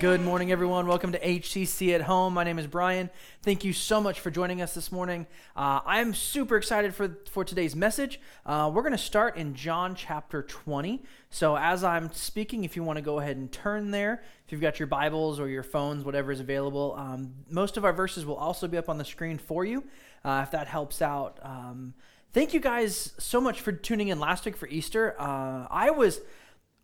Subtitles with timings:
[0.00, 0.86] Good morning, everyone.
[0.86, 2.32] Welcome to HCC at Home.
[2.32, 3.10] My name is Brian.
[3.42, 5.26] Thank you so much for joining us this morning.
[5.54, 8.18] Uh, I'm super excited for, for today's message.
[8.46, 11.02] Uh, we're going to start in John chapter 20.
[11.28, 14.62] So, as I'm speaking, if you want to go ahead and turn there, if you've
[14.62, 18.36] got your Bibles or your phones, whatever is available, um, most of our verses will
[18.36, 19.84] also be up on the screen for you
[20.24, 21.38] uh, if that helps out.
[21.42, 21.92] Um,
[22.32, 25.14] thank you guys so much for tuning in last week for Easter.
[25.20, 26.22] Uh, I was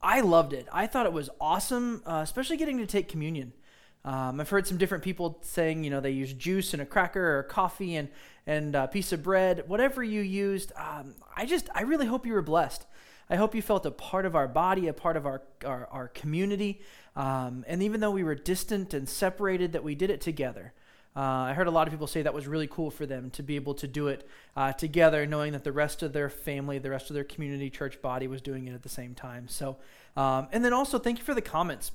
[0.00, 0.66] I loved it.
[0.72, 3.52] I thought it was awesome, uh, especially getting to take communion.
[4.04, 7.38] Um, I've heard some different people saying, you know, they use juice and a cracker
[7.38, 8.08] or coffee and
[8.46, 10.70] and a piece of bread, whatever you used.
[10.76, 12.86] Um, I just, I really hope you were blessed.
[13.28, 16.08] I hope you felt a part of our body, a part of our our, our
[16.08, 16.80] community,
[17.16, 20.72] um, and even though we were distant and separated, that we did it together.
[21.16, 23.42] Uh, I heard a lot of people say that was really cool for them to
[23.42, 26.90] be able to do it uh, together, knowing that the rest of their family, the
[26.90, 29.48] rest of their community church body was doing it at the same time.
[29.48, 29.78] So,
[30.16, 31.92] um, and then also thank you for the comments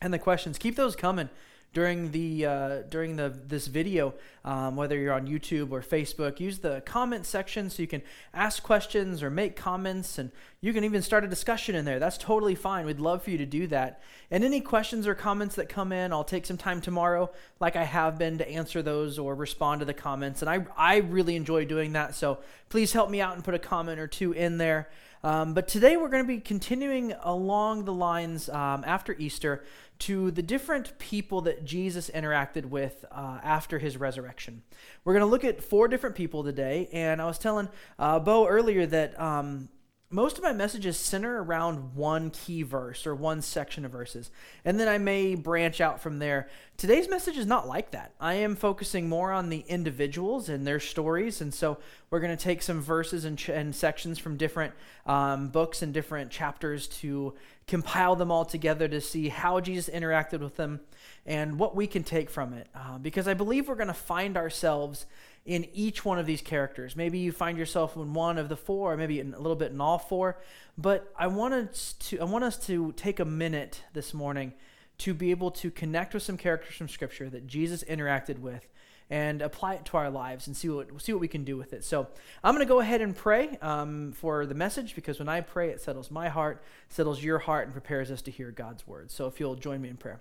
[0.00, 0.56] and the questions.
[0.56, 1.28] Keep those coming
[1.74, 6.58] during the uh, during the this video, um, whether you're on YouTube or Facebook, use
[6.58, 8.02] the comment section so you can
[8.32, 10.30] ask questions or make comments, and
[10.60, 11.98] you can even start a discussion in there.
[11.98, 12.86] That's totally fine.
[12.86, 14.02] We'd love for you to do that.
[14.30, 17.30] And any questions or comments that come in, I'll take some time tomorrow,
[17.60, 20.42] like I have been, to answer those or respond to the comments.
[20.42, 22.14] And I I really enjoy doing that.
[22.14, 22.38] So
[22.70, 24.88] please help me out and put a comment or two in there.
[25.24, 29.64] Um, but today we're going to be continuing along the lines um, after Easter
[30.00, 34.62] to the different people that Jesus interacted with uh, after his resurrection.
[35.04, 38.46] We're going to look at four different people today, and I was telling uh, Bo
[38.46, 39.68] earlier that um,
[40.10, 44.30] most of my messages center around one key verse or one section of verses,
[44.64, 46.48] and then I may branch out from there.
[46.78, 48.12] Today's message is not like that.
[48.18, 51.76] I am focusing more on the individuals and their stories, and so
[52.08, 54.72] we're going to take some verses and, ch- and sections from different
[55.04, 57.34] um, books and different chapters to
[57.66, 60.80] compile them all together to see how Jesus interacted with them
[61.26, 62.66] and what we can take from it.
[62.74, 65.04] Uh, because I believe we're going to find ourselves
[65.44, 66.94] in each one of these characters.
[66.94, 69.80] Maybe you find yourself in one of the four, or maybe a little bit in
[69.80, 70.38] all four.
[70.76, 74.52] But I wanted to I want us to take a minute this morning
[74.98, 78.68] to be able to connect with some characters from Scripture that Jesus interacted with
[79.10, 81.72] and apply it to our lives and see what see what we can do with
[81.72, 81.82] it.
[81.82, 82.08] So
[82.44, 85.70] I'm going to go ahead and pray um, for the message because when I pray,
[85.70, 89.10] it settles my heart, settles your heart, and prepares us to hear God's word.
[89.10, 90.20] So if you'll join me in prayer,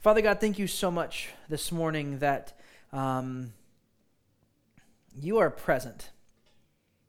[0.00, 2.58] Father God, thank you so much this morning that.
[2.92, 3.52] Um,
[5.20, 6.10] you are present.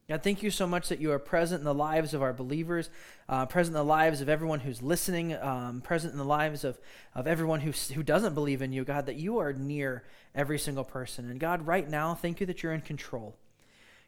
[0.09, 2.89] God, thank you so much that you are present in the lives of our believers,
[3.27, 6.79] uh, present in the lives of everyone who's listening, um, present in the lives of,
[7.13, 10.03] of everyone who, who doesn't believe in you, God, that you are near
[10.33, 11.29] every single person.
[11.29, 13.35] And God, right now, thank you that you're in control.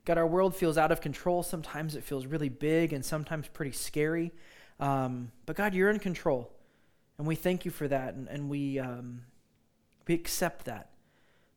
[0.06, 1.44] God, our world feels out of control.
[1.44, 4.32] Sometimes it feels really big and sometimes pretty scary.
[4.80, 6.50] Um, but God, you're in control.
[7.18, 8.14] And we thank you for that.
[8.14, 9.24] And, and we, um,
[10.08, 10.89] we accept that.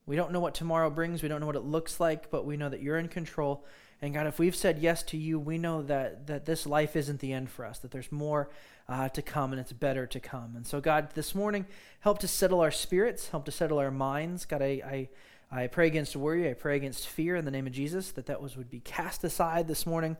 [0.06, 1.22] We don't know what tomorrow brings.
[1.22, 3.64] We don't know what it looks like, but we know that you're in control.
[4.00, 7.20] And God, if we've said yes to you, we know that, that this life isn't
[7.20, 8.50] the end for us, that there's more
[8.88, 10.54] uh, to come and it's better to come.
[10.56, 11.66] And so, God, this morning,
[12.00, 14.44] help to settle our spirits, help to settle our minds.
[14.44, 15.08] God, I,
[15.52, 16.50] I, I pray against worry.
[16.50, 19.22] I pray against fear in the name of Jesus, that that was, would be cast
[19.22, 20.16] aside this morning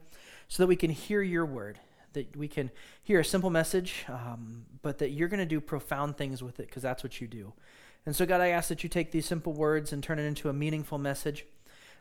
[0.46, 1.80] so that we can hear your word,
[2.12, 2.70] that we can
[3.02, 6.66] hear a simple message, um, but that you're going to do profound things with it
[6.66, 7.52] because that's what you do.
[8.04, 10.48] And so, God, I ask that you take these simple words and turn it into
[10.48, 11.46] a meaningful message.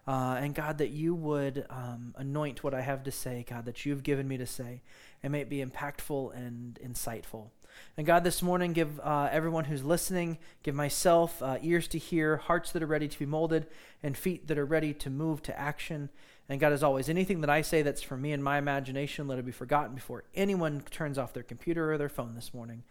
[0.08, 3.86] Uh, and God, that you would um, anoint what I have to say, God, that
[3.86, 4.82] you've given me to say,
[5.22, 7.50] and may it be impactful and insightful.
[7.98, 12.38] And God, this morning, give uh, everyone who's listening, give myself uh, ears to hear,
[12.38, 13.68] hearts that are ready to be molded,
[14.02, 16.10] and feet that are ready to move to action.
[16.50, 19.40] And God, as always, anything that I say that's from me and my imagination, let
[19.40, 22.84] it be forgotten before anyone turns off their computer or their phone this morning.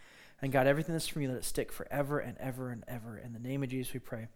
[0.42, 3.18] And God, everything that's from you, let it stick forever and ever and ever.
[3.18, 4.28] In the name of Jesus, we pray.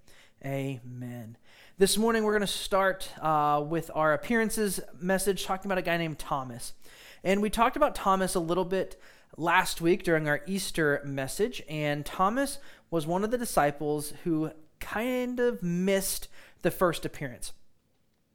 [0.44, 1.38] Amen.
[1.78, 5.96] This morning, we're going to start uh, with our appearances message, talking about a guy
[5.96, 6.74] named Thomas.
[7.22, 9.00] And we talked about Thomas a little bit
[9.38, 11.62] last week during our Easter message.
[11.70, 12.58] And Thomas
[12.90, 16.28] was one of the disciples who kind of missed
[16.60, 17.54] the first appearance.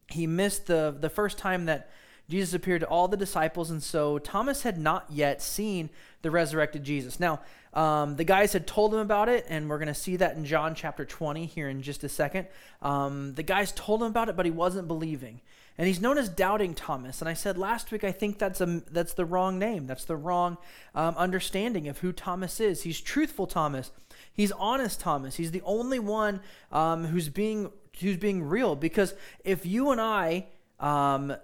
[0.08, 1.88] He missed the, the first time that
[2.30, 5.90] Jesus appeared to all the disciples, and so Thomas had not yet seen
[6.22, 7.18] the resurrected Jesus.
[7.18, 7.40] Now,
[7.74, 10.44] um, the guys had told him about it, and we're going to see that in
[10.44, 12.46] John chapter 20 here in just a second.
[12.82, 15.40] Um, the guys told him about it, but he wasn't believing.
[15.78, 17.20] And he's known as Doubting Thomas.
[17.20, 19.86] And I said last week, I think that's, a, that's the wrong name.
[19.86, 20.58] That's the wrong
[20.94, 22.82] um, understanding of who Thomas is.
[22.82, 23.90] He's truthful Thomas.
[24.32, 25.36] He's honest Thomas.
[25.36, 26.40] He's the only one
[26.70, 28.76] um, who's, being, who's being real.
[28.76, 30.46] Because if you and I
[30.80, 31.34] um,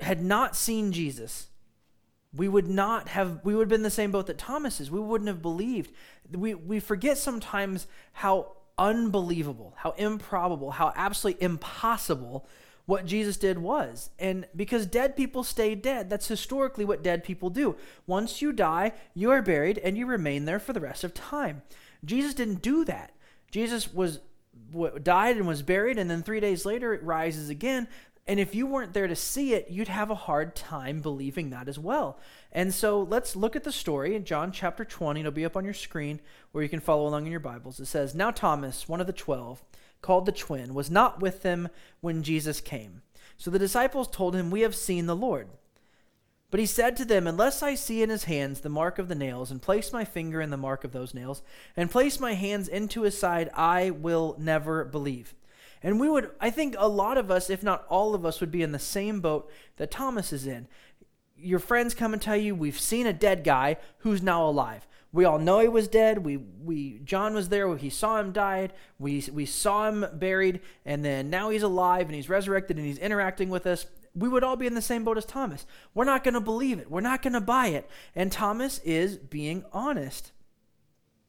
[0.00, 1.48] had not seen Jesus,
[2.34, 4.90] we would not have we would have been the same boat that Thomas is.
[4.90, 5.92] We wouldn't have believed.
[6.30, 12.46] We we forget sometimes how unbelievable, how improbable, how absolutely impossible
[12.84, 14.10] what Jesus did was.
[14.18, 17.76] And because dead people stay dead, that's historically what dead people do.
[18.06, 21.62] Once you die, you are buried and you remain there for the rest of time.
[22.04, 23.12] Jesus didn't do that.
[23.50, 24.20] Jesus was
[25.02, 27.88] died and was buried and then 3 days later it rises again.
[28.28, 31.68] And if you weren't there to see it, you'd have a hard time believing that
[31.68, 32.18] as well.
[32.50, 35.20] And so let's look at the story in John chapter 20.
[35.20, 36.20] It'll be up on your screen
[36.50, 37.78] where you can follow along in your Bibles.
[37.78, 39.62] It says, Now Thomas, one of the twelve,
[40.02, 41.68] called the twin, was not with them
[42.00, 43.02] when Jesus came.
[43.36, 45.48] So the disciples told him, We have seen the Lord.
[46.50, 49.14] But he said to them, Unless I see in his hands the mark of the
[49.14, 51.42] nails, and place my finger in the mark of those nails,
[51.76, 55.34] and place my hands into his side, I will never believe.
[55.86, 58.50] And we would, I think a lot of us, if not all of us, would
[58.50, 60.66] be in the same boat that Thomas is in.
[61.38, 64.84] Your friends come and tell you, We've seen a dead guy who's now alive.
[65.12, 66.24] We all know he was dead.
[66.24, 67.76] We we John was there.
[67.76, 68.72] He saw him died.
[68.98, 72.98] We we saw him buried, and then now he's alive and he's resurrected and he's
[72.98, 73.86] interacting with us.
[74.12, 75.66] We would all be in the same boat as Thomas.
[75.94, 76.90] We're not going to believe it.
[76.90, 77.88] We're not going to buy it.
[78.16, 80.32] And Thomas is being honest.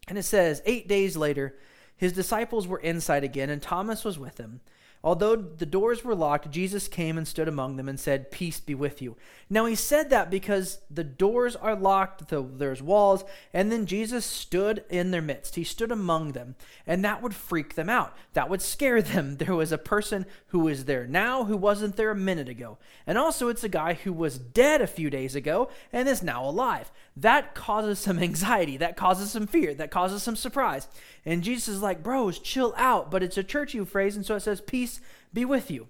[0.07, 1.53] And it says, eight days later,
[1.97, 4.61] his disciples were inside again, and Thomas was with them.
[5.07, 8.75] Although the doors were locked, Jesus came and stood among them and said, Peace be
[8.75, 9.15] with you.
[9.49, 13.23] Now he said that because the doors are locked, there's walls,
[13.53, 15.55] and then Jesus stood in their midst.
[15.55, 16.55] He stood among them,
[16.85, 18.17] and that would freak them out.
[18.33, 19.37] That would scare them.
[19.37, 22.77] There was a person who is there now who wasn't there a minute ago.
[23.05, 26.43] And also, it's a guy who was dead a few days ago and is now
[26.43, 26.91] alive.
[27.15, 28.75] That causes some anxiety.
[28.75, 29.73] That causes some fear.
[29.73, 30.89] That causes some surprise.
[31.25, 33.09] And Jesus is like, Bros, chill out.
[33.09, 35.87] But it's a churchy phrase, and so it says, Peace peace be with you.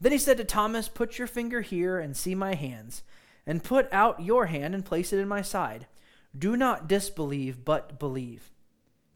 [0.00, 3.02] Then he said to Thomas, Put your finger here and see my hands,
[3.46, 5.86] and put out your hand and place it in my side.
[6.36, 8.50] Do not disbelieve, but believe.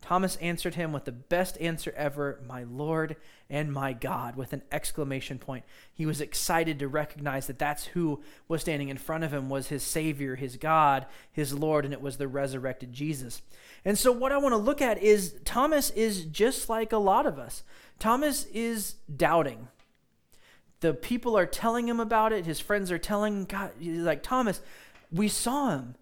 [0.01, 3.17] Thomas answered him with the best answer ever, My Lord
[3.51, 5.65] and my God, with an exclamation point.
[5.93, 9.69] He was excited to recognize that that's who was standing in front of him was
[9.69, 13.43] his Savior, his God, his Lord, and it was the resurrected Jesus.
[13.85, 17.27] And so, what I want to look at is Thomas is just like a lot
[17.27, 17.63] of us.
[17.99, 19.69] Thomas is doubting.
[20.81, 22.47] The people are telling him about it.
[22.47, 24.61] His friends are telling God, he's like, Thomas,
[25.13, 25.95] we saw him.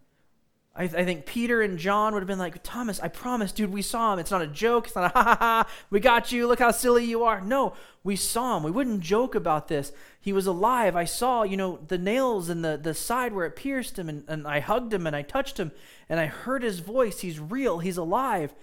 [0.78, 3.82] I, I, think Peter and John would have been like, Thomas, I promise, dude, we
[3.82, 4.20] saw him.
[4.20, 4.86] It's not a joke.
[4.86, 5.68] It's not a ha ha ha.
[5.90, 6.46] We got you.
[6.46, 7.40] Look how silly you are.
[7.40, 8.62] No, we saw him.
[8.62, 9.90] We wouldn't joke about this.
[10.20, 10.94] He was alive.
[10.94, 14.24] I saw, you know, the nails and the, the side where it pierced him, and,
[14.28, 15.72] and I hugged him and I touched him,
[16.08, 17.20] and I heard his voice.
[17.20, 17.80] He's real.
[17.80, 18.54] He's alive.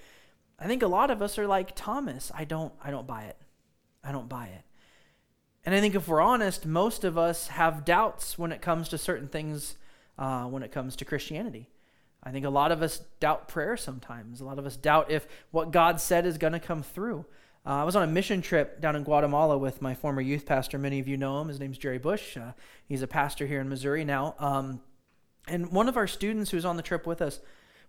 [0.58, 2.32] I think a lot of us are like Thomas.
[2.34, 3.38] I don't I don't buy it.
[4.02, 4.62] I don't buy it.
[5.66, 8.98] And I think if we're honest, most of us have doubts when it comes to
[8.98, 9.76] certain things
[10.18, 11.68] uh, when it comes to Christianity.
[12.26, 14.42] I think a lot of us doubt prayer sometimes.
[14.42, 17.26] A lot of us doubt if what God said is going to come through.
[17.66, 20.78] Uh, I was on a mission trip down in Guatemala with my former youth pastor.
[20.78, 21.48] Many of you know him.
[21.48, 22.38] His name's Jerry Bush.
[22.38, 22.52] Uh,
[22.88, 24.36] he's a pastor here in Missouri now.
[24.40, 24.82] Um,
[25.48, 27.40] and one of our students who was on the trip with us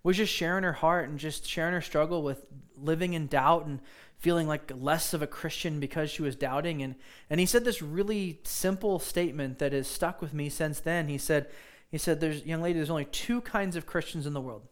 [0.03, 2.45] was just sharing her heart and just sharing her struggle with
[2.77, 3.81] living in doubt and
[4.19, 6.83] feeling like less of a Christian because she was doubting.
[6.83, 6.95] And,
[7.29, 11.09] and he said this really simple statement that has stuck with me since then.
[11.09, 11.49] He said,
[11.91, 14.63] he said, There's young lady, there's only two kinds of Christians in the world.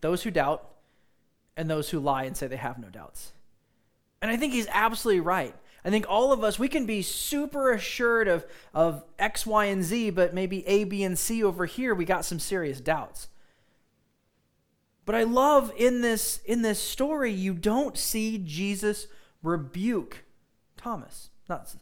[0.00, 0.68] Those who doubt
[1.56, 3.32] and those who lie and say they have no doubts.
[4.20, 5.54] And I think he's absolutely right.
[5.84, 9.82] I think all of us, we can be super assured of, of X, Y, and
[9.82, 13.28] Z, but maybe A, B, and C over here, we got some serious doubts.
[15.04, 19.08] But I love in this in this story you don't see Jesus
[19.42, 20.24] rebuke
[20.76, 21.30] Thomas.
[21.48, 21.74] Not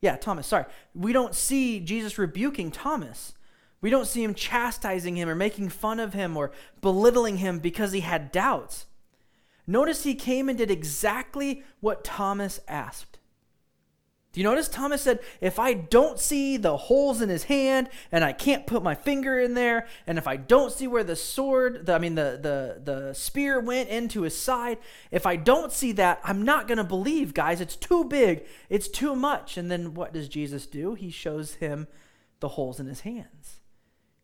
[0.00, 0.64] Yeah, Thomas, sorry.
[0.94, 3.34] We don't see Jesus rebuking Thomas.
[3.80, 7.92] We don't see him chastising him or making fun of him or belittling him because
[7.92, 8.86] he had doubts.
[9.66, 13.18] Notice he came and did exactly what Thomas asked.
[14.32, 18.22] Do you notice Thomas said, if I don't see the holes in his hand and
[18.22, 21.86] I can't put my finger in there, and if I don't see where the sword,
[21.86, 24.76] the, I mean the, the the spear went into his side,
[25.10, 27.62] if I don't see that, I'm not going to believe, guys.
[27.62, 28.44] It's too big.
[28.68, 29.56] It's too much.
[29.56, 30.92] And then what does Jesus do?
[30.92, 31.88] He shows him
[32.40, 33.60] the holes in his hands.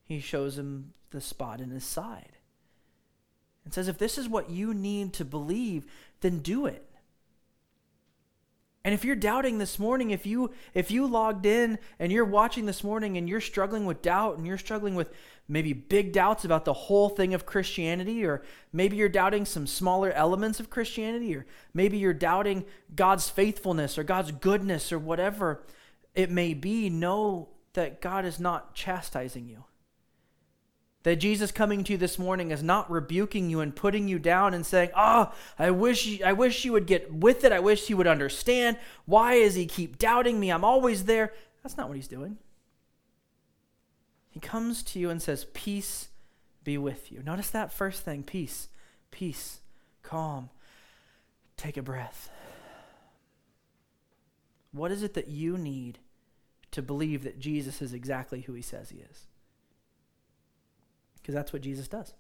[0.04, 2.38] He shows him the spot in his side.
[3.64, 5.87] And says, if this is what you need to believe,
[6.21, 6.88] then do it.
[8.85, 12.66] And if you're doubting this morning, if you if you logged in and you're watching
[12.66, 15.12] this morning and you're struggling with doubt and you're struggling with
[15.47, 18.42] maybe big doubts about the whole thing of Christianity or
[18.73, 22.64] maybe you're doubting some smaller elements of Christianity or maybe you're doubting
[22.97, 25.62] God's faithfulness or God's goodness or whatever
[26.14, 29.64] it may be, know that God is not chastising you.
[31.04, 34.54] That Jesus coming to you this morning is not rebuking you and putting you down
[34.54, 37.50] and saying, "Oh, I wish I wish you would get with it.
[37.50, 38.78] I wish you would understand.
[39.04, 40.50] Why does he keep doubting me?
[40.50, 42.38] I'm always there." That's not what he's doing.
[44.30, 46.09] He comes to you and says, "Peace
[46.62, 48.68] be with you." Notice that first thing, peace.
[49.11, 49.61] Peace.
[50.02, 50.50] Calm.
[51.56, 52.30] Take a breath.
[54.71, 55.99] What is it that you need
[56.71, 59.26] to believe that Jesus is exactly who he says he is?
[61.22, 62.14] Because that's what Jesus does.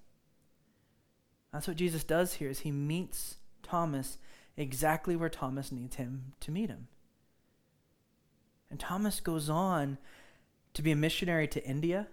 [1.52, 4.16] That's what Jesus does here is he meets Thomas
[4.56, 6.88] exactly where Thomas needs him to meet him.
[8.70, 9.98] And Thomas goes on
[10.74, 12.08] to be a missionary to India.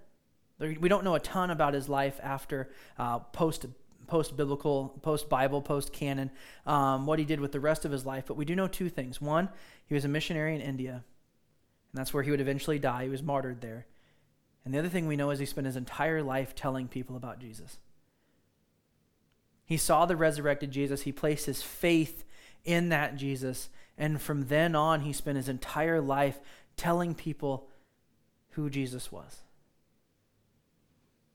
[0.59, 3.65] We don't know a ton about his life after uh, post
[4.07, 6.31] post biblical, post Bible, post canon,
[6.65, 8.25] um, what he did with the rest of his life.
[8.27, 9.21] But we do know two things.
[9.21, 9.49] One,
[9.85, 11.03] he was a missionary in India, and
[11.93, 13.03] that's where he would eventually die.
[13.03, 13.85] He was martyred there.
[14.65, 17.39] And the other thing we know is he spent his entire life telling people about
[17.39, 17.77] Jesus.
[19.65, 22.25] He saw the resurrected Jesus, he placed his faith
[22.65, 26.39] in that Jesus, and from then on, he spent his entire life
[26.75, 27.67] telling people
[28.51, 29.41] who Jesus was.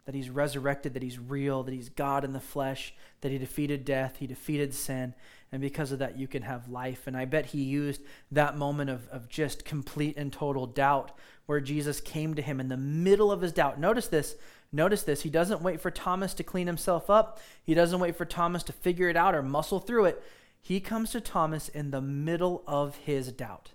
[0.05, 3.85] That he's resurrected, that he's real, that he's God in the flesh, that he defeated
[3.85, 5.15] death, he defeated sin,
[5.53, 7.07] and because of that, you can have life.
[7.07, 11.13] And I bet he used that moment of, of just complete and total doubt
[11.47, 13.79] where Jesus came to him in the middle of his doubt.
[13.79, 14.37] Notice this.
[14.73, 15.23] Notice this.
[15.23, 18.73] He doesn't wait for Thomas to clean himself up, he doesn't wait for Thomas to
[18.73, 20.23] figure it out or muscle through it.
[20.61, 23.73] He comes to Thomas in the middle of his doubt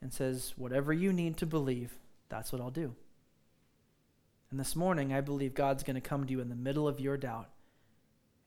[0.00, 2.94] and says, Whatever you need to believe, that's what I'll do.
[4.50, 7.00] And this morning, I believe God's going to come to you in the middle of
[7.00, 7.48] your doubt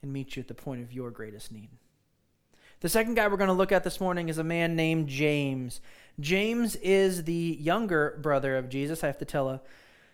[0.03, 1.69] and meet you at the point of your greatest need.
[2.81, 5.79] The second guy we're going to look at this morning is a man named James.
[6.19, 9.03] James is the younger brother of Jesus.
[9.03, 9.61] I have to tell a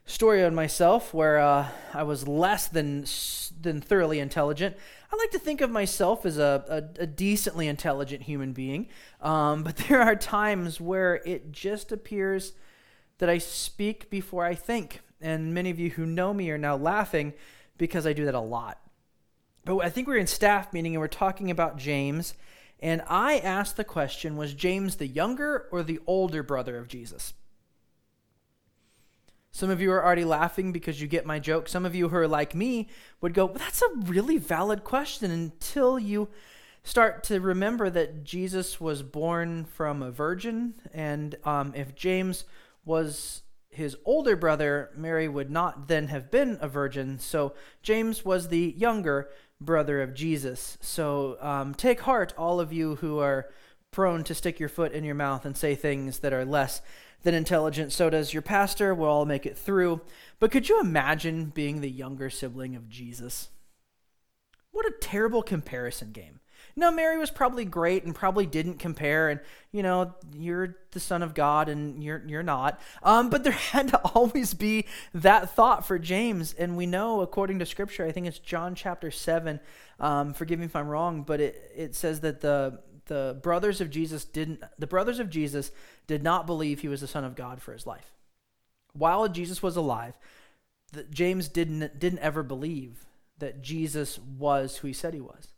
[0.05, 3.05] story on myself where uh, I was less than
[3.62, 4.77] than thoroughly intelligent.
[5.12, 6.63] I like to think of myself as a,
[6.98, 8.88] a, a decently intelligent human being,
[9.22, 12.53] um, but there are times where it just appears
[13.17, 15.01] that I speak before I think.
[15.22, 17.34] And many of you who know me are now laughing
[17.77, 18.79] because I do that a lot.
[19.66, 22.34] But I think we we're in staff meeting and we're talking about James
[22.82, 27.34] and I asked the question was James the younger or the older brother of Jesus?
[29.51, 31.68] Some of you are already laughing because you get my joke.
[31.68, 32.88] Some of you who are like me
[33.20, 36.30] would go, well, That's a really valid question until you
[36.84, 40.75] start to remember that Jesus was born from a virgin.
[40.94, 42.46] And um, if James
[42.86, 47.20] was his older brother, Mary would not then have been a virgin.
[47.20, 49.30] So James was the younger
[49.62, 50.78] brother of Jesus.
[50.82, 53.50] So um, take heart, all of you who are
[53.92, 56.82] prone to stick your foot in your mouth and say things that are less
[57.24, 57.92] than intelligent.
[57.92, 58.94] So does your pastor.
[58.94, 60.01] We'll all make it through.
[60.39, 63.50] But could you imagine being the younger sibling of Jesus?
[64.72, 66.39] What a terrible comparison game.
[66.76, 69.40] No, Mary was probably great and probably didn't compare, and
[69.72, 72.80] you know, you're the son of God and you're you're not.
[73.04, 77.60] Um, but there had to always be that thought for James, and we know according
[77.60, 79.60] to Scripture, I think it's John chapter seven.
[80.00, 83.90] Um, forgive me if I'm wrong, but it it says that the the brothers of
[83.90, 85.72] Jesus didn't the brothers of Jesus
[86.08, 88.14] did not believe he was the son of God for his life.
[88.94, 90.18] While Jesus was alive,
[90.94, 93.06] the, James didn't didn't ever believe
[93.40, 95.50] that Jesus was who he said he was.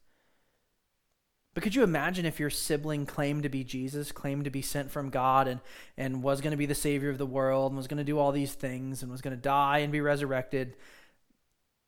[1.53, 4.89] But could you imagine if your sibling claimed to be Jesus, claimed to be sent
[4.89, 5.59] from God, and,
[5.97, 8.19] and was going to be the Savior of the world, and was going to do
[8.19, 10.75] all these things, and was going to die and be resurrected?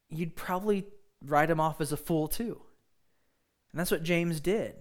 [0.10, 0.86] You'd probably
[1.25, 2.62] write him off as a fool too.
[3.72, 4.75] And that's what James did.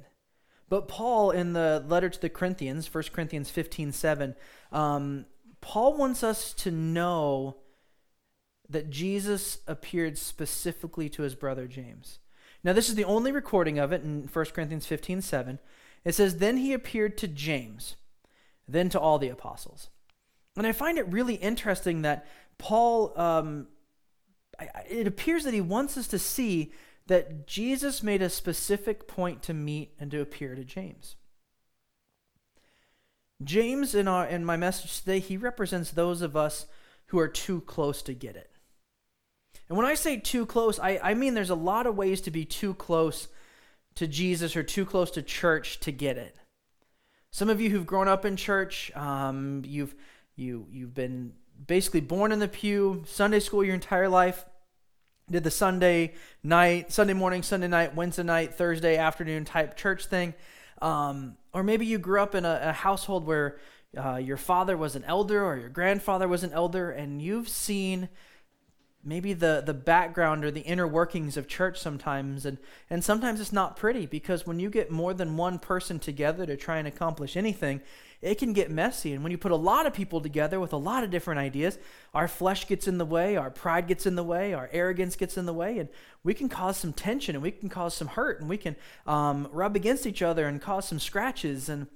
[0.68, 4.34] But Paul, in the letter to the Corinthians, 1 Corinthians 15 7,
[4.72, 5.26] um,
[5.60, 7.58] Paul wants us to know
[8.68, 12.18] that Jesus appeared specifically to his brother James.
[12.64, 15.58] Now, this is the only recording of it in 1 Corinthians 15 7.
[16.04, 17.96] It says, Then he appeared to James,
[18.68, 19.88] then to all the apostles.
[20.56, 22.26] And I find it really interesting that
[22.58, 23.68] Paul, um,
[24.88, 26.72] it appears that he wants us to see
[27.06, 31.16] that Jesus made a specific point to meet and to appear to James.
[33.42, 36.66] James, in, our, in my message today, he represents those of us
[37.06, 38.51] who are too close to get it.
[39.72, 42.30] And when I say too close, I, I mean there's a lot of ways to
[42.30, 43.28] be too close
[43.94, 46.36] to Jesus or too close to church to get it.
[47.30, 49.94] Some of you who've grown up in church, um, you've
[50.36, 51.32] you you've been
[51.66, 54.44] basically born in the pew, Sunday school your entire life,
[55.30, 56.12] did the Sunday
[56.42, 60.34] night, Sunday morning, Sunday night, Wednesday night, Thursday afternoon type church thing.
[60.82, 63.56] Um, or maybe you grew up in a, a household where
[63.96, 68.10] uh, your father was an elder or your grandfather was an elder, and you've seen
[69.04, 73.52] maybe the the background or the inner workings of church sometimes and and sometimes it's
[73.52, 77.36] not pretty because when you get more than one person together to try and accomplish
[77.36, 77.80] anything
[78.22, 79.12] it can get messy.
[79.12, 81.78] And when you put a lot of people together with a lot of different ideas
[82.14, 85.36] our flesh gets in the way our pride gets in the way our arrogance gets
[85.36, 85.88] in the way and
[86.22, 89.48] we can cause some tension and we can cause some hurt and we can um,
[89.50, 91.68] rub against each other and cause some scratches.
[91.68, 91.88] And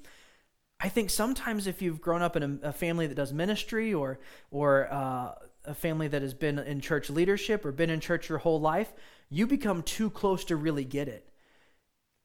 [0.80, 4.18] I think sometimes if you've grown up in a, a family that does ministry or
[4.50, 5.34] or uh,
[5.66, 8.92] a family that has been in church leadership or been in church your whole life,
[9.28, 11.28] you become too close to really get it.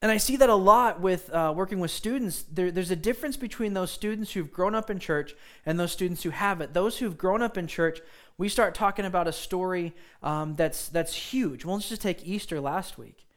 [0.04, 2.44] And I see that a lot with uh, working with students.
[2.52, 6.24] There, there's a difference between those students who've grown up in church and those students
[6.24, 6.74] who haven't.
[6.74, 8.00] Those who've grown up in church,
[8.38, 9.94] we start talking about a story
[10.24, 11.66] um, that's that's huge.
[11.66, 13.28] Well, let's just take Easter last week.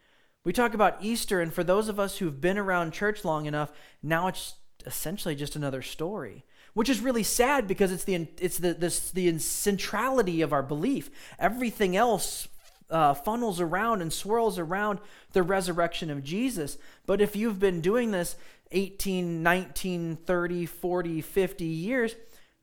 [0.42, 3.70] We talk about Easter, and for those of us who've been around church long enough,
[4.02, 4.54] now it's
[4.86, 6.44] essentially just another story
[6.74, 11.10] which is really sad because it's the it's the the, the centrality of our belief.
[11.38, 12.48] Everything else
[12.90, 14.98] uh, funnels around and swirls around
[15.32, 16.76] the resurrection of Jesus.
[17.06, 18.36] But if you've been doing this
[18.72, 22.16] 18, 19, 30, 40, 50 years,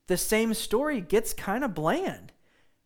[0.08, 2.34] the same story gets kind of bland.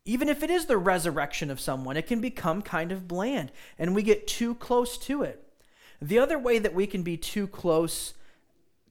[0.06, 3.96] Even if it is the resurrection of someone, it can become kind of bland and
[3.96, 5.42] we get too close to it.
[6.02, 8.14] The other way that we can be too close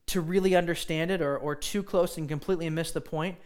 [0.07, 3.37] to really understand it or, or too close and completely miss the point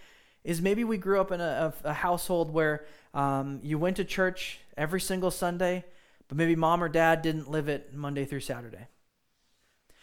[0.44, 4.60] is maybe we grew up in a, a household where um, you went to church
[4.76, 5.84] every single Sunday,
[6.28, 8.86] but maybe mom or dad didn't live it Monday through Saturday.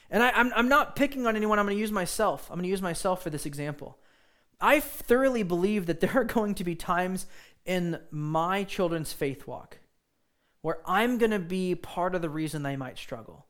[0.09, 2.47] And I, I'm, I'm not picking on anyone, I'm going to use myself.
[2.49, 3.97] I'm going to use myself for this example.
[4.61, 7.25] I thoroughly believe that there are going to be times
[7.65, 9.79] in my children's faith walk
[10.61, 13.45] where I'm going to be part of the reason they might struggle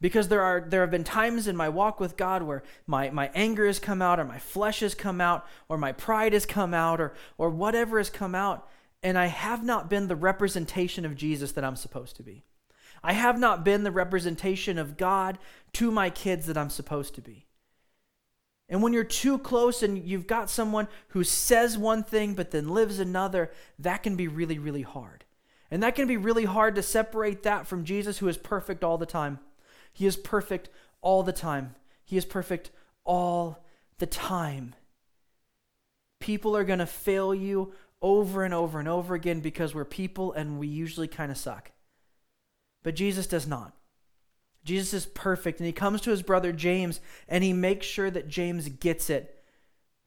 [0.00, 3.30] because there are there have been times in my walk with God where my, my
[3.34, 6.74] anger has come out or my flesh has come out or my pride has come
[6.74, 8.68] out or or whatever has come out
[9.02, 12.44] and I have not been the representation of Jesus that I'm supposed to be.
[13.02, 15.38] I have not been the representation of God
[15.74, 17.46] to my kids that I'm supposed to be.
[18.68, 22.68] And when you're too close and you've got someone who says one thing but then
[22.68, 25.24] lives another, that can be really, really hard.
[25.70, 28.98] And that can be really hard to separate that from Jesus, who is perfect all
[28.98, 29.38] the time.
[29.98, 30.68] He is perfect
[31.00, 31.74] all the time.
[32.04, 32.70] He is perfect
[33.02, 33.64] all
[33.98, 34.76] the time.
[36.20, 40.32] People are going to fail you over and over and over again because we're people
[40.32, 41.72] and we usually kind of suck.
[42.84, 43.74] But Jesus does not.
[44.62, 48.28] Jesus is perfect, and he comes to his brother James and he makes sure that
[48.28, 49.42] James gets it.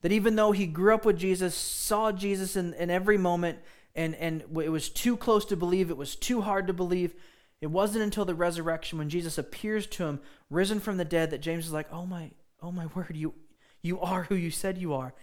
[0.03, 3.59] That even though he grew up with Jesus, saw Jesus in, in every moment,
[3.93, 7.13] and, and it was too close to believe, it was too hard to believe,
[7.61, 10.19] it wasn't until the resurrection when Jesus appears to him,
[10.49, 13.35] risen from the dead, that James is like, "Oh my, oh my word, you
[13.81, 15.13] you are who you said you are."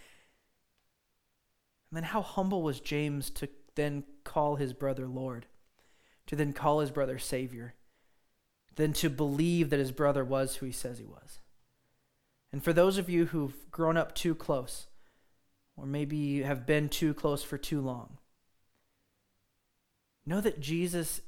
[1.90, 5.46] And then how humble was James to then call his brother Lord,
[6.26, 7.74] to then call his brother Savior,
[8.76, 11.40] then to believe that his brother was who he says he was.
[12.52, 14.86] And for those of you who've grown up too close,
[15.76, 18.18] or maybe have been too close for too long,
[20.26, 21.20] know that Jesus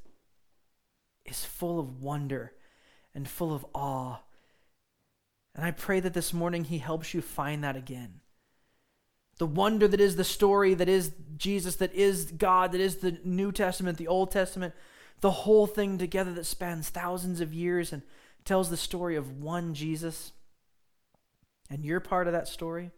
[1.25, 2.53] is full of wonder
[3.13, 4.19] and full of awe.
[5.55, 8.21] And I pray that this morning He helps you find that again.
[9.37, 13.17] The wonder that is the story, that is Jesus, that is God, that is the
[13.23, 14.73] New Testament, the Old Testament,
[15.21, 18.01] the whole thing together that spans thousands of years and
[18.45, 20.31] tells the story of one Jesus.
[21.69, 22.91] And you're part of that story.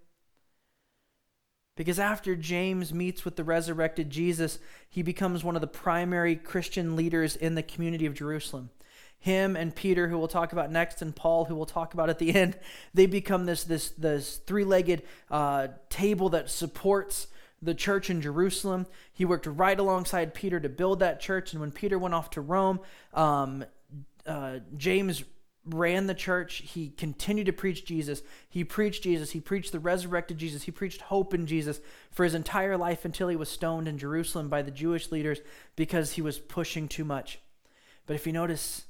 [1.76, 4.60] Because after James meets with the resurrected Jesus,
[4.90, 8.70] he becomes one of the primary Christian leaders in the community of Jerusalem.
[9.20, 12.20] Him and Peter, who we'll talk about next, and Paul, who we'll talk about at
[12.20, 12.58] the end,
[12.94, 17.28] they become this, this, this three legged uh, table that supports
[17.62, 18.86] the church in Jerusalem.
[19.14, 21.54] He worked right alongside Peter to build that church.
[21.54, 22.82] And when Peter went off to Rome,
[23.14, 23.64] um,
[24.28, 25.24] uh, James
[25.66, 26.58] ran the church.
[26.58, 28.22] He continued to preach Jesus.
[28.50, 29.32] He preached Jesus.
[29.32, 30.64] He preached the resurrected Jesus.
[30.64, 31.80] He preached hope in Jesus
[32.12, 35.40] for his entire life until he was stoned in Jerusalem by the Jewish leaders
[35.76, 37.40] because he was pushing too much.
[38.06, 38.86] But if you notice,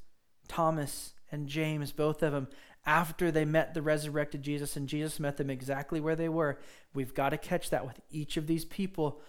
[0.48, 2.48] Thomas and James, both of them,
[2.86, 6.60] after they met the resurrected Jesus and Jesus met them exactly where they were,
[6.94, 9.22] we've got to catch that with each of these people.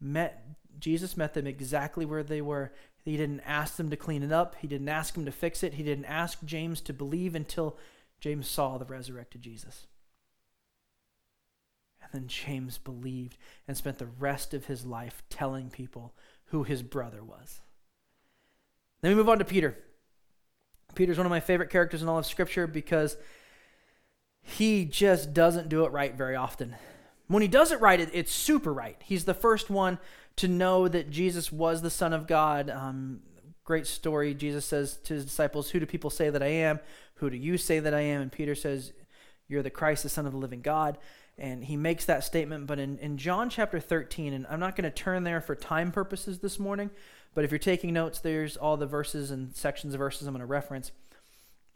[0.00, 0.44] Met
[0.80, 2.72] Jesus met them exactly where they were.
[3.04, 4.56] He didn't ask them to clean it up.
[4.60, 5.74] He didn't ask them to fix it.
[5.74, 7.76] He didn't ask James to believe until
[8.20, 9.86] James saw the resurrected Jesus.
[12.02, 13.36] And then James believed
[13.68, 16.14] and spent the rest of his life telling people
[16.46, 17.60] who his brother was.
[19.00, 19.78] Then we move on to Peter.
[20.94, 23.16] Peter's one of my favorite characters in all of Scripture because
[24.42, 26.74] he just doesn't do it right very often.
[27.28, 28.96] When he does it right, it, it's super right.
[29.04, 29.98] He's the first one
[30.40, 32.70] to know that Jesus was the Son of God.
[32.70, 33.20] Um,
[33.62, 34.32] great story.
[34.32, 36.80] Jesus says to his disciples, Who do people say that I am?
[37.16, 38.22] Who do you say that I am?
[38.22, 38.94] And Peter says,
[39.48, 40.96] You're the Christ, the Son of the living God.
[41.36, 42.66] And he makes that statement.
[42.66, 45.92] But in, in John chapter 13, and I'm not going to turn there for time
[45.92, 46.90] purposes this morning,
[47.34, 50.40] but if you're taking notes, there's all the verses and sections of verses I'm going
[50.40, 50.90] to reference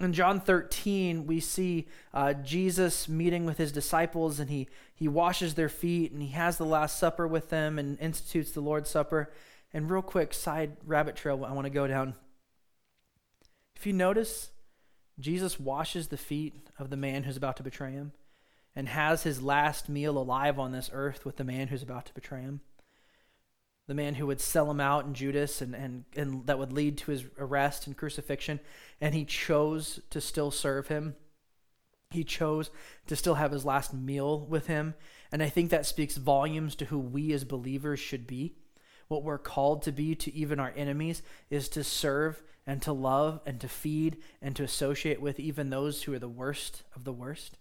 [0.00, 5.54] in John 13, we see uh, Jesus meeting with his disciples, and he, he washes
[5.54, 9.32] their feet, and he has the Last Supper with them, and institutes the Lord's Supper.
[9.72, 12.14] And real quick, side rabbit trail I want to go down.
[13.76, 14.50] If you notice,
[15.18, 18.12] Jesus washes the feet of the man who's about to betray him,
[18.74, 22.14] and has his last meal alive on this earth with the man who's about to
[22.14, 22.60] betray him
[23.86, 26.98] the man who would sell him out in Judas and, and, and that would lead
[26.98, 28.60] to his arrest and crucifixion,
[29.00, 31.16] and he chose to still serve him.
[32.10, 32.70] He chose
[33.08, 34.94] to still have his last meal with him.
[35.32, 38.54] And I think that speaks volumes to who we as believers should be.
[39.08, 43.40] What we're called to be to even our enemies is to serve and to love
[43.44, 47.12] and to feed and to associate with even those who are the worst of the
[47.12, 47.58] worst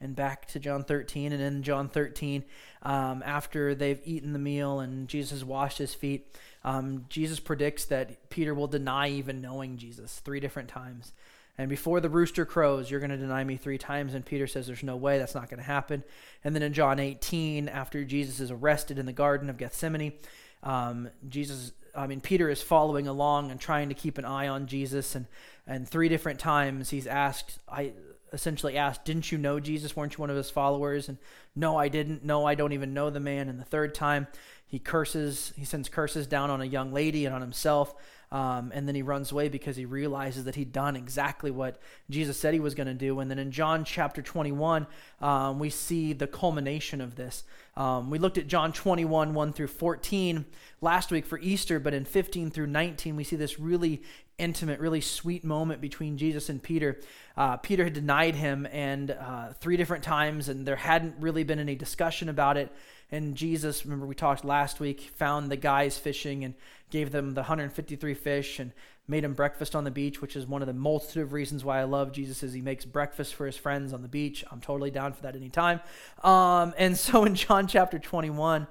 [0.00, 1.32] and back to John 13.
[1.32, 2.44] And in John 13,
[2.82, 6.34] um, after they've eaten the meal and Jesus washed his feet,
[6.64, 11.12] um, Jesus predicts that Peter will deny even knowing Jesus three different times.
[11.58, 14.14] And before the rooster crows, you're going to deny me three times.
[14.14, 16.02] And Peter says, There's no way, that's not going to happen.
[16.42, 20.14] And then in John 18, after Jesus is arrested in the Garden of Gethsemane,
[20.62, 24.66] um, Jesus, I mean, Peter is following along and trying to keep an eye on
[24.66, 25.14] Jesus.
[25.14, 25.26] And,
[25.66, 27.92] and three different times he's asked, I,
[28.32, 29.96] essentially asked, Didn't you know Jesus?
[29.96, 31.08] Weren't you one of his followers?
[31.08, 31.18] And
[31.54, 32.24] no, I didn't.
[32.24, 33.48] No, I don't even know the man.
[33.48, 34.26] And the third time,
[34.70, 37.94] he curses, he sends curses down on a young lady and on himself.
[38.32, 42.36] Um, and then he runs away because he realizes that he'd done exactly what Jesus
[42.38, 43.18] said he was going to do.
[43.18, 44.86] And then in John chapter 21,
[45.20, 47.42] um, we see the culmination of this.
[47.76, 50.44] Um, we looked at John 21, 1 through 14
[50.80, 54.02] last week for Easter, but in 15 through 19, we see this really
[54.38, 57.00] intimate, really sweet moment between Jesus and Peter.
[57.36, 61.58] Uh, Peter had denied him and uh, three different times, and there hadn't really been
[61.58, 62.72] any discussion about it.
[63.12, 66.54] And Jesus, remember we talked last week, found the guys fishing and
[66.90, 68.72] gave them the 153 fish and
[69.08, 71.80] made them breakfast on the beach, which is one of the multitude of reasons why
[71.80, 74.44] I love Jesus is he makes breakfast for his friends on the beach.
[74.50, 75.80] I'm totally down for that anytime.
[76.22, 78.68] Um, and so in John chapter 21,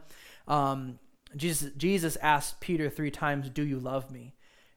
[0.47, 0.99] um,
[1.35, 4.35] Jesus, Jesus asked Peter three times, Do you love me?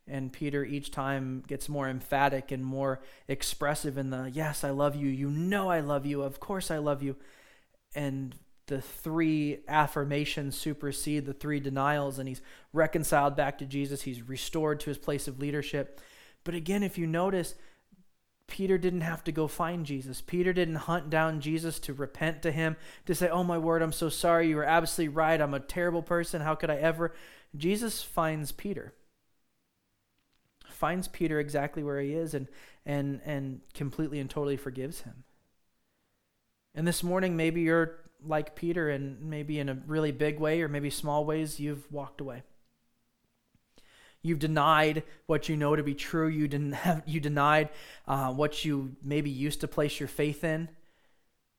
[0.08, 4.96] And Peter each time gets more emphatic and more expressive in the, Yes, I love
[4.96, 5.08] you.
[5.08, 6.22] You know I love you.
[6.22, 7.16] Of course I love you.
[7.94, 8.34] And
[8.66, 14.02] the three affirmations supersede the three denials, and he's reconciled back to Jesus.
[14.02, 16.00] He's restored to his place of leadership.
[16.44, 17.54] But again, if you notice,
[18.46, 20.20] Peter didn't have to go find Jesus.
[20.20, 23.92] Peter didn't hunt down Jesus to repent to him, to say, Oh, my word, I'm
[23.92, 24.48] so sorry.
[24.48, 25.40] You were absolutely right.
[25.40, 26.42] I'm a terrible person.
[26.42, 27.14] How could I ever?
[27.56, 28.94] Jesus finds Peter.
[30.68, 32.48] Finds Peter exactly where he is and,
[32.84, 35.24] and, and completely and totally forgives him.
[36.74, 40.68] And this morning, maybe you're like Peter, and maybe in a really big way or
[40.68, 42.42] maybe small ways, you've walked away.
[44.22, 46.28] You've denied what you know to be true.
[46.28, 47.70] You, didn't have, you denied
[48.06, 50.68] uh, what you maybe used to place your faith in.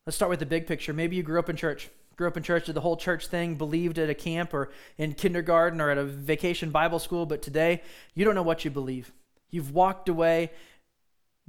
[0.06, 0.93] Let's start with the big picture.
[0.93, 3.56] Maybe you grew up in church, grew up in church, did the whole church thing,
[3.56, 7.82] believed at a camp or in kindergarten or at a vacation Bible school, but today
[8.13, 9.13] you don't know what you believe.
[9.49, 10.52] You've walked away.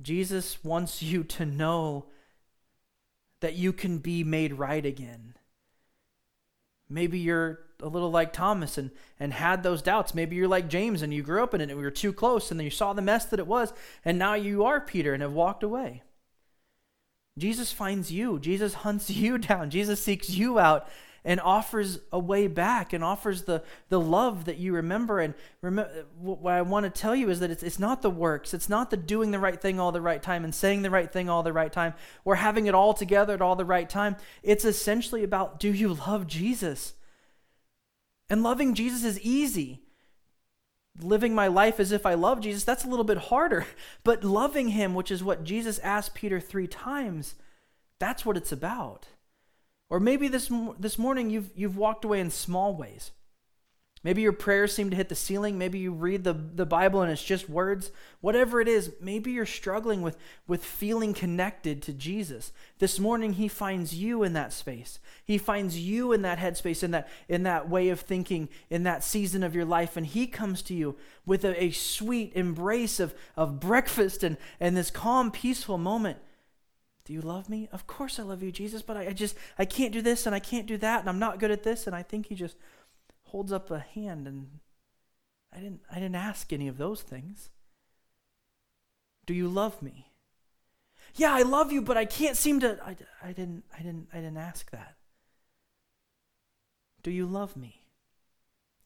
[0.00, 2.07] Jesus wants you to know
[3.44, 5.35] that you can be made right again.
[6.88, 10.14] Maybe you're a little like Thomas and, and had those doubts.
[10.14, 12.50] Maybe you're like James and you grew up in it and we were too close
[12.50, 15.22] and then you saw the mess that it was, and now you are Peter and
[15.22, 16.02] have walked away.
[17.37, 18.38] Jesus finds you.
[18.38, 19.68] Jesus hunts you down.
[19.68, 20.88] Jesus seeks you out
[21.24, 25.20] and offers a way back and offers the, the love that you remember.
[25.20, 28.52] And remember, what I want to tell you is that it's, it's not the works,
[28.52, 31.10] it's not the doing the right thing all the right time and saying the right
[31.10, 34.16] thing all the right time or having it all together at all the right time.
[34.42, 36.92] It's essentially about do you love Jesus?
[38.28, 39.80] And loving Jesus is easy.
[41.00, 43.66] Living my life as if I love Jesus, that's a little bit harder.
[44.04, 47.34] But loving him, which is what Jesus asked Peter three times,
[47.98, 49.06] that's what it's about.
[49.90, 53.11] Or maybe this, this morning you've, you've walked away in small ways.
[54.05, 55.57] Maybe your prayers seem to hit the ceiling.
[55.57, 57.90] Maybe you read the, the Bible and it's just words.
[58.20, 62.53] Whatever it is, maybe you're struggling with, with feeling connected to Jesus.
[62.81, 64.99] This morning, He finds you in that space.
[65.25, 69.03] He finds you in that headspace, in that, in that way of thinking, in that
[69.03, 69.97] season of your life.
[69.97, 74.77] And He comes to you with a, a sweet embrace of, of breakfast and, and
[74.77, 76.18] this calm, peaceful moment
[77.04, 77.68] Do you love me?
[77.70, 80.34] Of course I love you, Jesus, but I, I just, I can't do this and
[80.34, 81.86] I can't do that and I'm not good at this.
[81.86, 82.56] And I think he just
[83.24, 84.60] holds up a hand and
[85.52, 87.50] I didn't, I didn't ask any of those things.
[89.26, 90.12] Do you love me?
[91.14, 94.16] Yeah, I love you, but I can't seem to, I, I didn't, I didn't, I
[94.16, 94.96] didn't ask that.
[97.02, 97.82] Do you love me?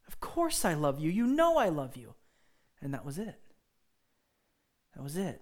[0.08, 1.10] Of course I love you.
[1.10, 2.14] You know I love you.
[2.82, 3.40] And that was it.
[4.94, 5.40] That was it.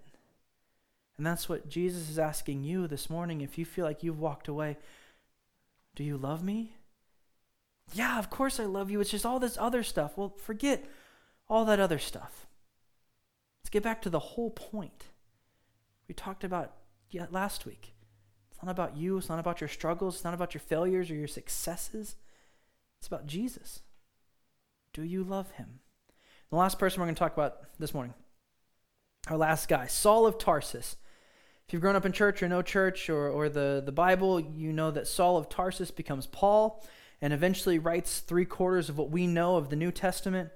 [1.17, 3.41] And that's what Jesus is asking you this morning.
[3.41, 4.77] If you feel like you've walked away,
[5.95, 6.73] do you love me?
[7.93, 9.01] Yeah, of course I love you.
[9.01, 10.15] It's just all this other stuff.
[10.15, 10.85] Well, forget
[11.49, 12.45] all that other stuff.
[13.61, 15.05] Let's get back to the whole point
[16.07, 16.73] we talked about
[17.31, 17.95] last week.
[18.51, 19.17] It's not about you.
[19.17, 20.15] It's not about your struggles.
[20.15, 22.15] It's not about your failures or your successes.
[22.99, 23.81] It's about Jesus.
[24.93, 25.79] Do you love him?
[26.49, 28.13] The last person we're going to talk about this morning,
[29.29, 30.95] our last guy, Saul of Tarsus.
[31.67, 34.71] If you've grown up in church or no church or, or the, the Bible, you
[34.71, 36.81] know that Saul of Tarsus becomes Paul
[37.21, 40.49] and eventually writes three quarters of what we know of the New Testament.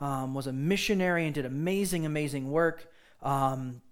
[0.00, 2.92] Um, was a missionary and did amazing, amazing work.
[3.24, 3.82] Um,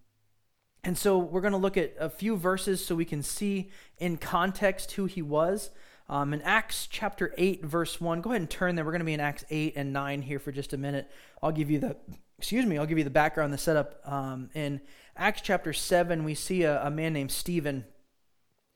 [0.84, 4.16] and so we're going to look at a few verses so we can see in
[4.16, 5.70] context who he was.
[6.08, 8.84] Um, in Acts chapter 8, verse 1, go ahead and turn there.
[8.84, 11.10] We're going to be in Acts 8 and 9 here for just a minute.
[11.42, 11.96] I'll give you the,
[12.40, 14.00] excuse me, I'll give you the background, the setup.
[14.10, 14.80] Um, in
[15.14, 17.84] Acts chapter 7, we see a, a man named Stephen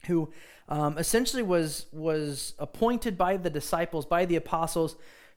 [0.07, 0.31] who
[0.69, 4.97] um, essentially was, was appointed by the disciples, by the apostles,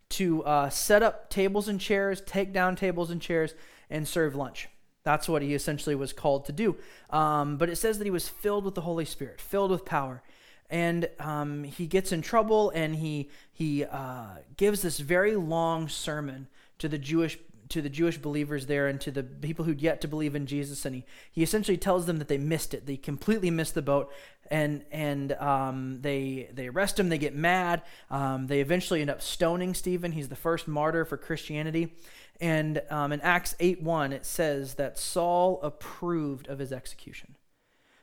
[0.10, 3.54] to uh, set up tables and chairs, take down tables and chairs,
[3.90, 4.68] and serve lunch.
[5.06, 6.76] That's what he essentially was called to do.
[7.10, 10.22] Um, but it says that he was filled with the Holy Spirit, filled with power
[10.70, 16.48] and um, he gets in trouble and he he uh, gives this very long sermon
[16.80, 20.08] to the Jewish to the Jewish believers there and to the people who'd yet to
[20.08, 22.86] believe in Jesus and he, he essentially tells them that they missed it.
[22.86, 24.12] They completely missed the boat
[24.50, 29.22] and and um, they they arrest him they get mad um, they eventually end up
[29.22, 30.12] stoning Stephen.
[30.12, 31.94] He's the first martyr for Christianity.
[32.40, 37.36] And um, in Acts 8 1 it says that Saul approved of his execution.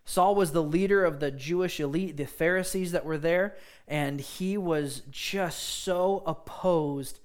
[0.05, 3.57] Saul was the leader of the Jewish elite, the Pharisees that were there,
[3.89, 7.21] and he was just so opposed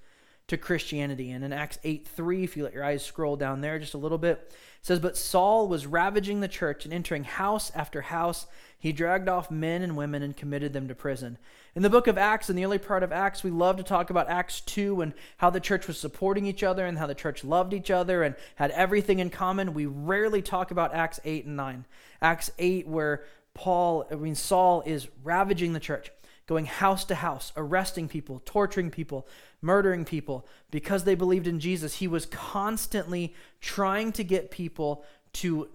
[0.49, 1.31] to Christianity.
[1.31, 3.99] And in Acts 8 3, if you let your eyes scroll down there just a
[3.99, 8.47] little bit, it says, But Saul was ravaging the church and entering house after house.
[8.77, 11.37] He dragged off men and women and committed them to prison.
[11.75, 14.09] In the book of Acts, in the early part of Acts, we love to talk
[14.09, 17.43] about Acts 2 and how the church was supporting each other and how the church
[17.43, 19.73] loved each other and had everything in common.
[19.73, 21.85] We rarely talk about Acts 8 and 9.
[22.21, 26.11] Acts 8, where Paul, I mean, Saul is ravaging the church,
[26.49, 29.27] going house to house, arresting people, torturing people,
[29.61, 31.97] murdering people because they believed in Jesus.
[31.97, 35.69] He was constantly trying to get people to,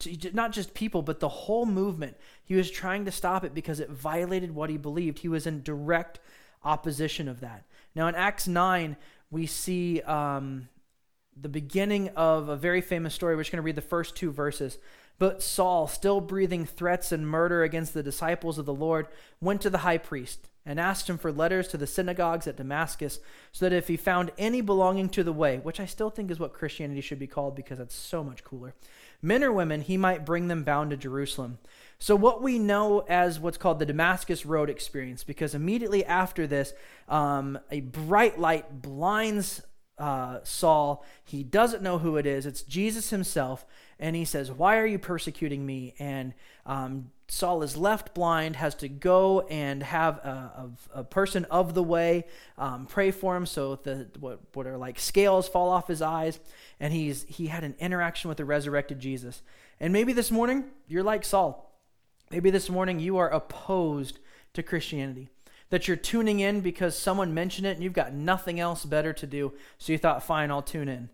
[0.00, 2.16] to, not just people, but the whole movement.
[2.44, 5.20] He was trying to stop it because it violated what he believed.
[5.20, 6.18] He was in direct
[6.64, 7.64] opposition of that.
[7.94, 8.96] Now, in Acts 9,
[9.30, 10.68] we see um,
[11.40, 13.36] the beginning of a very famous story.
[13.36, 14.78] We're just going to read the first two verses.
[15.18, 19.08] But Saul, still breathing threats and murder against the disciples of the Lord,
[19.40, 23.18] went to the high priest and asked him for letters to the synagogues at Damascus,
[23.50, 26.38] so that if he found any belonging to the way, which I still think is
[26.38, 28.74] what Christianity should be called because that's so much cooler,
[29.20, 31.58] men or women, he might bring them bound to Jerusalem.
[31.98, 36.72] So, what we know as what's called the Damascus Road experience, because immediately after this,
[37.08, 39.62] um, a bright light blinds
[40.02, 41.04] uh, Saul.
[41.22, 42.44] He doesn't know who it is.
[42.44, 43.64] It's Jesus himself.
[44.00, 45.94] And he says, Why are you persecuting me?
[46.00, 46.34] And
[46.66, 51.74] um, Saul is left blind, has to go and have a, a, a person of
[51.74, 52.24] the way
[52.58, 56.40] um, pray for him so the what, what are like scales fall off his eyes.
[56.80, 59.40] And he's he had an interaction with the resurrected Jesus.
[59.78, 61.72] And maybe this morning you're like Saul.
[62.28, 64.18] Maybe this morning you are opposed
[64.54, 65.28] to Christianity
[65.72, 69.26] that you're tuning in because someone mentioned it and you've got nothing else better to
[69.26, 69.54] do.
[69.78, 71.08] So you thought, fine, I'll tune in.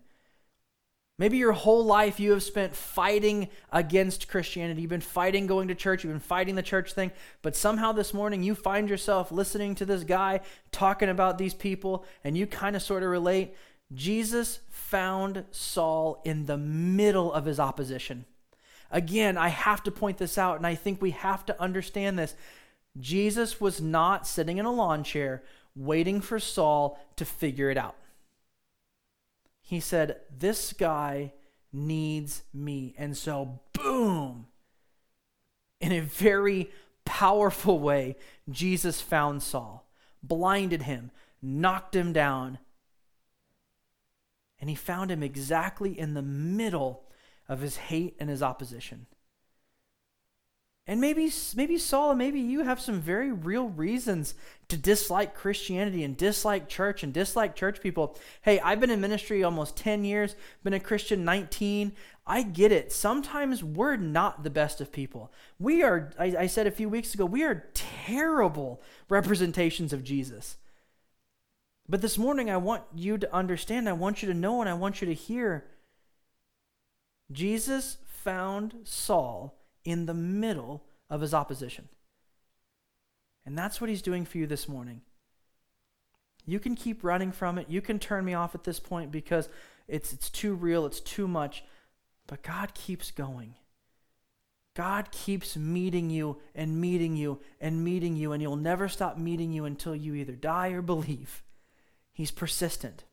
[1.17, 4.81] Maybe your whole life you have spent fighting against Christianity.
[4.81, 6.03] You've been fighting going to church.
[6.03, 7.11] You've been fighting the church thing.
[7.41, 10.41] But somehow this morning you find yourself listening to this guy
[10.73, 13.55] talking about these people and you kind of sort of relate.
[13.93, 18.25] Jesus found Saul in the middle of his opposition.
[18.91, 22.35] Again, I have to point this out, and I think we have to understand this.
[22.99, 25.43] Jesus was not sitting in a lawn chair
[25.75, 27.95] waiting for Saul to figure it out.
[29.61, 31.33] He said, This guy
[31.71, 32.95] needs me.
[32.97, 34.47] And so, boom,
[35.79, 36.71] in a very
[37.05, 38.15] powerful way,
[38.49, 39.87] Jesus found Saul,
[40.21, 42.59] blinded him, knocked him down,
[44.59, 47.03] and he found him exactly in the middle
[47.47, 49.05] of his hate and his opposition.
[50.89, 54.33] And maybe maybe Saul maybe you have some very real reasons
[54.69, 58.17] to dislike Christianity and dislike church and dislike church people.
[58.41, 61.91] Hey, I've been in ministry almost 10 years, been a Christian 19.
[62.25, 62.91] I get it.
[62.91, 65.31] Sometimes we're not the best of people.
[65.59, 70.57] We are, I, I said a few weeks ago, we are terrible representations of Jesus.
[71.87, 74.73] But this morning, I want you to understand, I want you to know, and I
[74.73, 75.65] want you to hear
[77.31, 79.58] Jesus found Saul
[79.89, 81.89] in the middle of his opposition.
[83.45, 85.01] And that's what he's doing for you this morning.
[86.45, 87.69] You can keep running from it.
[87.69, 89.49] You can turn me off at this point because
[89.87, 91.63] it's, it's too real, it's too much.
[92.27, 93.55] But God keeps going.
[94.75, 99.51] God keeps meeting you and meeting you and meeting you, and He'll never stop meeting
[99.51, 101.43] you until you either die or believe.
[102.13, 103.03] He's persistent.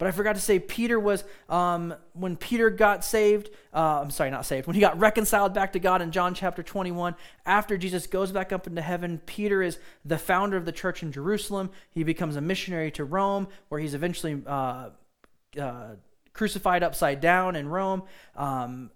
[0.00, 4.30] But I forgot to say, Peter was, um, when Peter got saved, uh, I'm sorry,
[4.30, 8.06] not saved, when he got reconciled back to God in John chapter 21, after Jesus
[8.06, 11.68] goes back up into heaven, Peter is the founder of the church in Jerusalem.
[11.90, 14.88] He becomes a missionary to Rome, where he's eventually uh,
[15.60, 15.88] uh,
[16.32, 18.04] crucified upside down in Rome.
[18.36, 18.90] Um,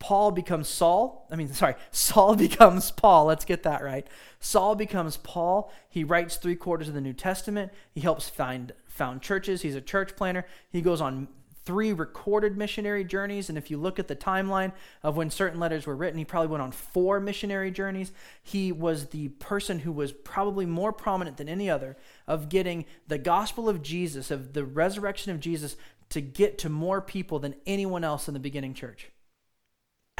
[0.00, 1.28] Paul becomes Saul.
[1.30, 3.26] I mean, sorry, Saul becomes Paul.
[3.26, 4.06] Let's get that right.
[4.40, 5.72] Saul becomes Paul.
[5.88, 7.72] He writes three quarters of the New Testament.
[7.92, 9.62] He helps find found churches.
[9.62, 10.44] He's a church planner.
[10.72, 11.28] He goes on
[11.64, 13.48] three recorded missionary journeys.
[13.48, 16.48] And if you look at the timeline of when certain letters were written, he probably
[16.48, 18.12] went on four missionary journeys.
[18.42, 23.18] He was the person who was probably more prominent than any other of getting the
[23.18, 25.76] gospel of Jesus, of the resurrection of Jesus,
[26.08, 29.10] to get to more people than anyone else in the beginning church.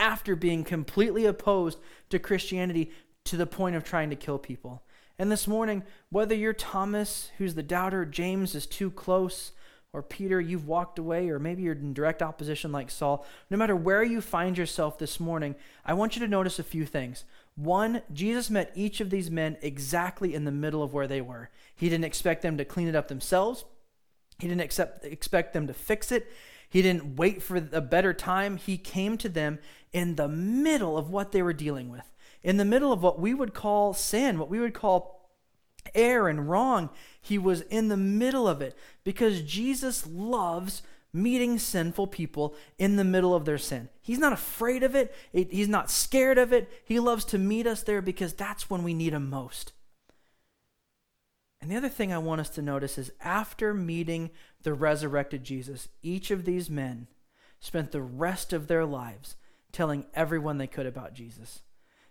[0.00, 2.90] After being completely opposed to Christianity
[3.26, 4.82] to the point of trying to kill people.
[5.18, 9.52] And this morning, whether you're Thomas, who's the doubter, James is too close,
[9.92, 13.76] or Peter, you've walked away, or maybe you're in direct opposition like Saul, no matter
[13.76, 17.24] where you find yourself this morning, I want you to notice a few things.
[17.54, 21.50] One, Jesus met each of these men exactly in the middle of where they were.
[21.76, 23.66] He didn't expect them to clean it up themselves,
[24.38, 26.26] he didn't accept, expect them to fix it.
[26.70, 28.56] He didn't wait for a better time.
[28.56, 29.58] He came to them
[29.92, 32.10] in the middle of what they were dealing with
[32.42, 35.28] in the middle of what we would call sin, what we would call
[35.94, 36.90] error and wrong.
[37.20, 43.04] He was in the middle of it because Jesus loves meeting sinful people in the
[43.04, 43.88] middle of their sin.
[44.00, 46.70] He's not afraid of it, he's not scared of it.
[46.84, 49.72] He loves to meet us there because that's when we need him most.
[51.60, 54.30] And the other thing I want us to notice is after meeting
[54.62, 57.06] the resurrected Jesus, each of these men
[57.60, 59.36] spent the rest of their lives
[59.70, 61.60] telling everyone they could about Jesus.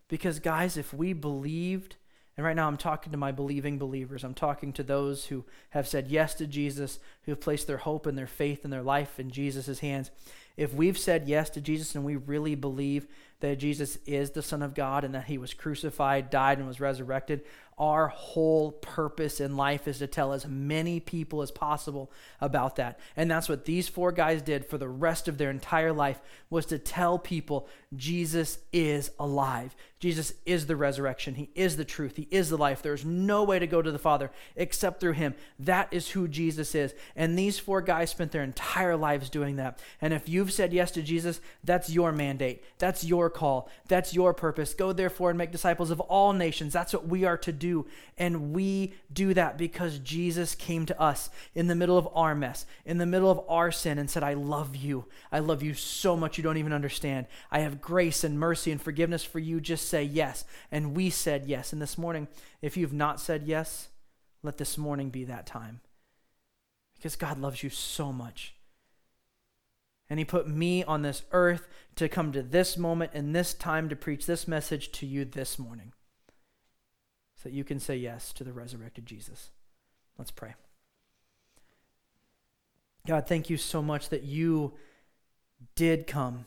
[0.07, 1.95] Because, guys, if we believed,
[2.37, 5.87] and right now I'm talking to my believing believers, I'm talking to those who have
[5.87, 9.19] said yes to Jesus, who have placed their hope and their faith and their life
[9.19, 10.11] in Jesus' hands.
[10.57, 13.07] If we've said yes to Jesus and we really believe
[13.39, 16.79] that Jesus is the Son of God and that he was crucified, died, and was
[16.81, 17.41] resurrected,
[17.79, 22.99] our whole purpose in life is to tell as many people as possible about that.
[23.15, 26.65] And that's what these four guys did for the rest of their entire life was
[26.67, 29.77] to tell people Jesus is alive.
[29.99, 31.35] Jesus is the resurrection.
[31.35, 32.17] He is the truth.
[32.17, 32.81] He is the life.
[32.81, 35.35] There's no way to go to the Father except through him.
[35.57, 36.93] That is who Jesus is.
[37.15, 39.79] And these four guys spent their entire lives doing that.
[40.01, 42.63] And if you've said yes to Jesus, that's your mandate.
[42.77, 43.69] That's your call.
[43.87, 44.73] That's your purpose.
[44.73, 46.73] Go therefore and make disciples of all nations.
[46.73, 47.85] That's what we are to do.
[48.17, 52.65] And we do that because Jesus came to us in the middle of our mess,
[52.85, 55.05] in the middle of our sin, and said, I love you.
[55.31, 57.27] I love you so much you don't even understand.
[57.51, 59.61] I have grace and mercy and forgiveness for you.
[59.61, 60.45] Just say yes.
[60.71, 61.73] And we said yes.
[61.73, 62.27] And this morning,
[62.61, 63.89] if you've not said yes,
[64.43, 65.81] let this morning be that time.
[66.95, 68.53] Because God loves you so much.
[70.09, 73.89] And He put me on this earth to come to this moment and this time
[73.89, 75.93] to preach this message to you this morning
[77.35, 79.51] so that you can say yes to the resurrected Jesus.
[80.17, 80.55] Let's pray.
[83.07, 84.73] God, thank you so much that you
[85.75, 86.45] did come,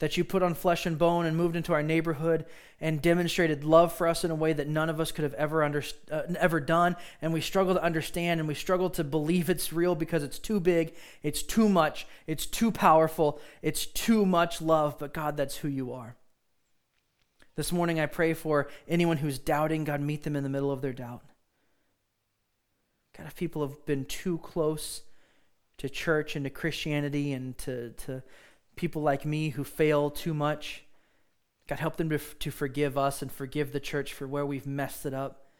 [0.00, 2.46] that you put on flesh and bone and moved into our neighborhood
[2.80, 5.62] and demonstrated love for us in a way that none of us could have ever
[5.62, 9.72] under, uh, ever done, and we struggle to understand and we struggle to believe it's
[9.72, 14.98] real because it's too big, it's too much, it's too powerful, it's too much love.
[14.98, 16.16] But God, that's who you are.
[17.56, 20.80] This morning, I pray for anyone who's doubting, God, meet them in the middle of
[20.80, 21.22] their doubt.
[23.18, 25.02] God, if people have been too close
[25.76, 28.22] to church and to Christianity and to, to
[28.80, 30.84] people like me who fail too much,
[31.68, 35.04] God, help them to, to forgive us and forgive the church for where we've messed
[35.04, 35.50] it up.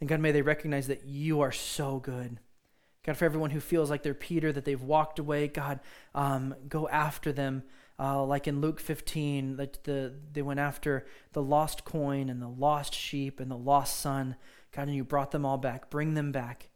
[0.00, 2.40] And God, may they recognize that you are so good.
[3.06, 5.78] God, for everyone who feels like they're Peter, that they've walked away, God,
[6.12, 7.62] um, go after them
[7.96, 12.48] uh, like in Luke 15, that the, they went after the lost coin and the
[12.48, 14.34] lost sheep and the lost son.
[14.74, 15.90] God, and you brought them all back.
[15.90, 16.70] Bring them back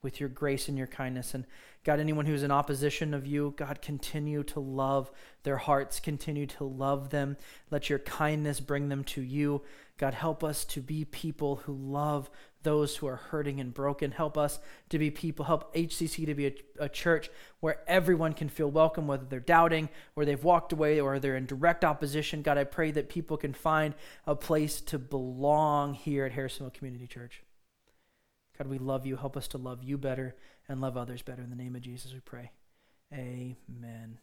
[0.00, 1.34] with your grace and your kindness.
[1.34, 1.44] And
[1.84, 5.10] God, anyone who's in opposition of you, God, continue to love
[5.42, 7.36] their hearts, continue to love them.
[7.70, 9.60] Let your kindness bring them to you.
[9.98, 12.30] God, help us to be people who love
[12.62, 14.12] those who are hurting and broken.
[14.12, 14.58] Help us
[14.88, 17.28] to be people, help HCC to be a, a, church
[17.60, 21.44] where everyone can feel welcome, whether they're doubting, or they've walked away, or they're in
[21.44, 22.40] direct opposition.
[22.40, 23.94] God, I pray that people can find
[24.26, 27.42] a place to belong here at Harrisonville Community Church.
[28.56, 29.16] God, we love you.
[29.16, 30.34] Help us to love you better
[30.68, 31.42] and love others better.
[31.42, 32.50] In the name of Jesus, we pray.
[33.12, 34.18] Amen.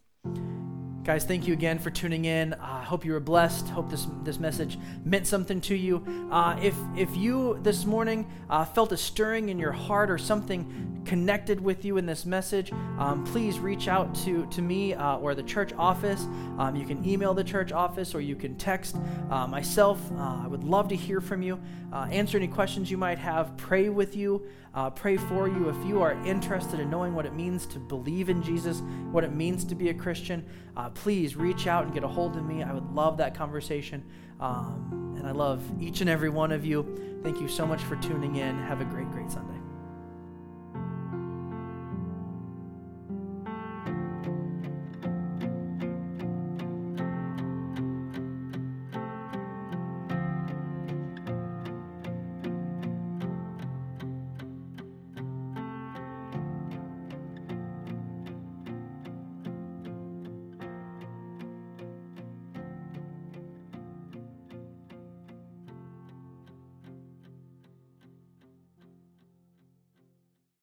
[1.04, 2.54] Guys, thank you again for tuning in.
[2.54, 3.68] I uh, hope you were blessed.
[3.70, 6.06] Hope this this message meant something to you.
[6.32, 11.02] Uh, if if you this morning uh, felt a stirring in your heart or something
[11.04, 15.34] connected with you in this message, um, please reach out to to me uh, or
[15.34, 16.28] the church office.
[16.60, 18.96] Um, you can email the church office or you can text
[19.32, 20.00] uh, myself.
[20.12, 21.60] Uh, I would love to hear from you.
[21.92, 23.58] answer any questions you might have.
[23.58, 25.70] Pray with you uh, pray for you.
[25.70, 28.82] If you are interested in knowing what it means to believe in Jesus,
[29.12, 30.46] what it means to be a Christian,
[30.78, 32.64] uh, please reach out and get a hold of me.
[32.64, 34.04] I would love that conversation.
[34.40, 37.20] Um, and I love each and every one of you.
[37.24, 38.58] Thank you so much for tuning in.
[38.64, 39.61] Have a great, great Sunday.